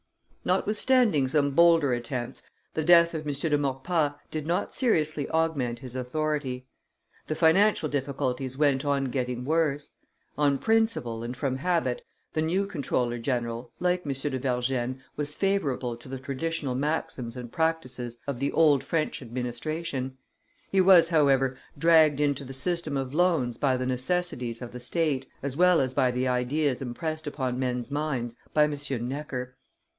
Notwithstanding 0.43 1.27
some 1.27 1.51
bolder 1.51 1.93
attempts, 1.93 2.41
the 2.73 2.83
death 2.83 3.13
of 3.13 3.27
M. 3.27 3.31
de 3.35 3.55
Maurepas 3.59 4.13
did 4.31 4.47
not 4.47 4.73
seriously 4.73 5.29
augment 5.29 5.77
his 5.77 5.95
authority. 5.95 6.65
The 7.27 7.35
financial 7.35 7.87
difficulties 7.87 8.57
went 8.57 8.83
on 8.83 9.05
getting 9.05 9.45
worse; 9.45 9.93
on 10.39 10.57
principle 10.57 11.21
and 11.21 11.37
from 11.37 11.57
habit, 11.57 12.01
the 12.33 12.41
new 12.41 12.65
comptroller 12.65 13.19
general, 13.19 13.71
like 13.79 14.03
M. 14.07 14.11
de 14.13 14.39
Vergennes, 14.39 14.99
was 15.15 15.35
favorable 15.35 15.95
to 15.97 16.09
the 16.09 16.17
traditional 16.17 16.73
maxims 16.73 17.35
and 17.37 17.51
practices 17.51 18.17
of 18.25 18.39
the 18.39 18.51
old 18.51 18.83
French 18.83 19.21
administration; 19.21 20.17
he 20.71 20.81
was, 20.81 21.09
however, 21.09 21.59
dragged 21.77 22.19
into 22.19 22.43
the 22.43 22.53
system 22.53 22.97
of 22.97 23.13
loans 23.13 23.59
by 23.59 23.77
the 23.77 23.85
necessities 23.85 24.63
of 24.63 24.71
the 24.71 24.79
state, 24.79 25.27
as 25.43 25.55
well 25.55 25.79
as 25.79 25.93
by 25.93 26.09
the 26.09 26.27
ideas 26.27 26.81
impressed 26.81 27.27
upon 27.27 27.59
men's 27.59 27.91
minds 27.91 28.35
by 28.55 28.63
M. 28.63 28.75
Necker. 29.07 29.55